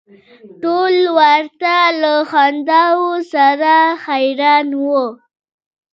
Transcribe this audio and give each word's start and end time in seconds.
ټول 0.61 0.95
ورته 1.17 1.75
له 2.01 2.13
خنداوو 2.31 3.11
سره 3.33 3.75
حیران 4.05 4.67
و. 4.83 4.87